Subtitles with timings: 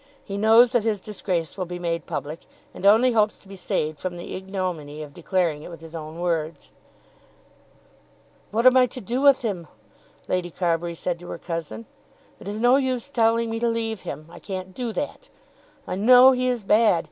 [0.23, 3.99] He knows that his disgrace will be made public, and only hopes to be saved
[3.99, 6.71] from the ignominy of declaring it with his own words.
[8.49, 9.67] "What am I to do with him?"
[10.27, 11.85] Lady Carbury said to her cousin.
[12.39, 14.25] "It is no use telling me to leave him.
[14.31, 15.29] I can't do that.
[15.85, 16.99] I know he is bad.